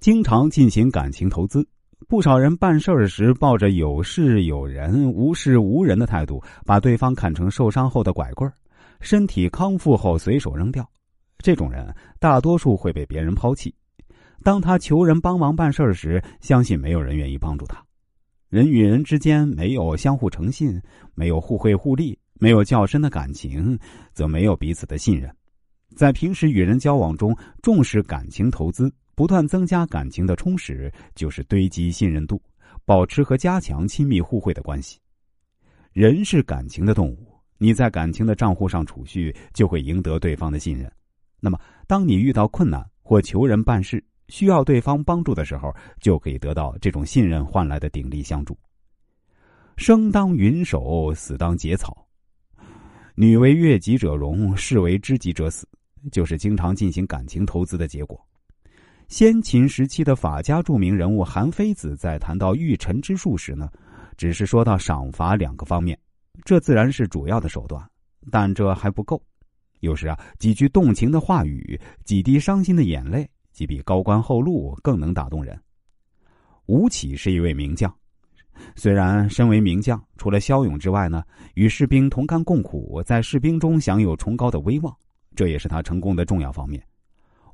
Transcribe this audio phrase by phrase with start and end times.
[0.00, 1.62] 经常进行感情投资，
[2.08, 8.54] 不少人办事儿时抱着有事有人、无事无人的态度，把对方看成受伤后的拐棍儿，
[9.02, 10.88] 身体康复后随手扔掉。
[11.36, 13.74] 这种人大多数会被别人抛弃。
[14.42, 17.84] 当他求人帮忙办事儿时，相信没有人愿意帮助他。
[18.48, 20.80] 人与人之间没有相互诚信，
[21.14, 23.78] 没有互惠互利，没有较深的感情，
[24.14, 25.30] 则没有彼此的信任。
[25.94, 28.90] 在平时与人交往中，重视感情投资。
[29.20, 32.40] 不断增加感情的充实，就是堆积信任度，
[32.86, 34.98] 保持和加强亲密互惠的关系。
[35.92, 40.90] 人是感情的动物，你在感情的账户上储蓄，就会赢得对方的信任。
[41.38, 48.56] 那么，当你遇到困难或求人办事，需要对方帮助的时候，就可以得到这种信任换来的鼎力相助。
[49.76, 52.08] 生当云手，死当节草。
[53.16, 55.68] 女为悦己者容，士为知己者死，
[56.10, 58.18] 就是经常进行感情投资的结果。
[59.10, 63.68] 先秦时期的法家著名人物韩非子在谈到育臣之术时呢，
[64.16, 65.98] 只是说到赏罚两个方面，
[66.44, 67.84] 这自然是主要的手段，
[68.30, 69.20] 但这还不够。
[69.80, 75.60] 有时啊，几句动情的话语，几滴伤心的眼泪，几笔高官厚禄更能打动人。
[76.66, 77.92] 吴起是一位名将，
[78.76, 84.96] 虽然身为名将，除了骁勇之外呢，与士兵同甘共苦，在士兵中享有崇高的威望，
[85.34, 86.80] 这也是他成功的重要方面。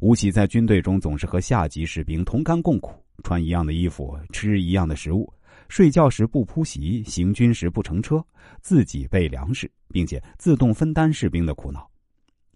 [0.00, 5.32] 吴起在军队中总是和下级士兵同甘共苦，穿一样的衣服，吃一样的食物，
[5.68, 8.22] 睡觉时不铺席，行军时不乘车，
[8.60, 11.88] 自己备粮食，并且自动分担士兵的苦恼。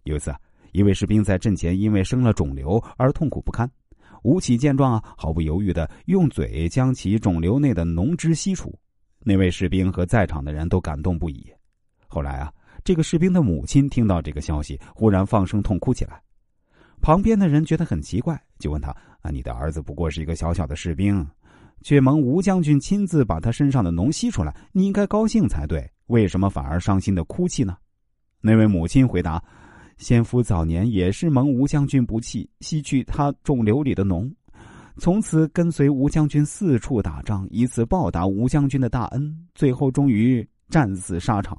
[0.04, 0.34] 有一次，
[0.72, 3.70] 一位士兵在阵前因为生了肿瘤而痛苦不堪，
[4.22, 8.70] 吴起见状啊，毫不犹豫的用嘴将其肿瘤内的脓汁吸出。
[9.22, 11.50] 那位士兵和在场的人都感动不已。
[12.06, 12.52] 后来啊，
[12.84, 16.20] 这个士兵的母亲听到这个消息，忽然放声痛哭起来。
[17.00, 18.90] 旁边的人觉得很奇怪，就问他
[19.22, 21.26] ：“啊，你的儿子不过是一个小小的士兵，
[21.82, 27.76] 却蒙吴将军亲自把他身上的脓吸出来，你应该高兴才对，为什么反而伤心的哭泣呢？”
[28.42, 29.42] 那位母亲回答
[29.96, 34.30] ：“先夫早年也是蒙吴将军不弃，吸去他肿瘤里的脓，
[34.98, 41.56] 从此跟随吴将军四处打仗，以此报答吴将军的大恩，最后终于战死沙场。”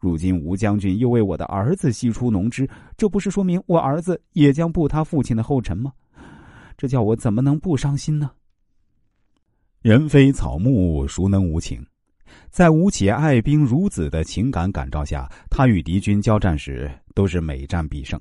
[0.00, 5.92] 如今吴将军又为我的儿子吸出脓汁，这不是说明我儿子也将步他父亲的后尘吗？
[6.76, 8.30] 这叫我怎么能不伤心呢？
[9.82, 11.84] 人非草木，孰能无情？
[12.50, 18.20] 在吴起爱兵如子的情感感召下，他与敌军交战时都是每战必胜，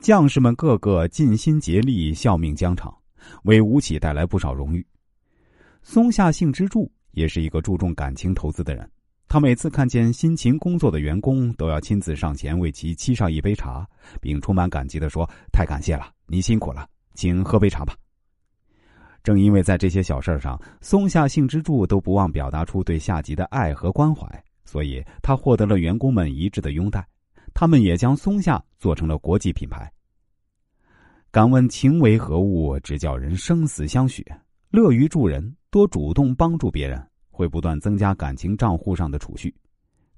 [0.00, 2.94] 将士们个个尽心竭力，效命疆场，
[3.44, 4.84] 为吴起带来不少荣誉。
[5.82, 8.90] 松下幸之助也是一个注重感情投资的人。
[9.28, 13.86] 他每次看见辛勤工作的员工，都要亲自上前为其沏上一杯茶，
[14.20, 17.94] 并充满感激的说：“太感谢了，你辛苦了，请喝杯茶吧。”
[19.24, 24.24] 正因为在这些小事上，松下幸之助都不忘表达出对下级的爱和关怀，
[24.64, 27.04] 所以他获得了员工们一致的拥戴。
[27.52, 29.90] 他们也将松下做成了国际品牌。
[31.32, 32.78] 敢问情为何物？
[32.78, 34.24] 只叫人生死相许。
[34.70, 37.04] 乐于助人，多主动帮助别人。
[37.36, 39.54] 会不断增加感情账户上的储蓄，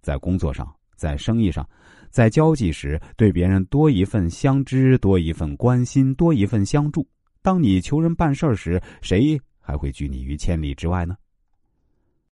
[0.00, 1.68] 在工作上，在生意上，
[2.10, 7.04] 在交际时，对别人多一份相知，多一份关心，多一份相助。
[7.42, 11.16] 当你求人办事时，谁还会拒你于千里之外呢？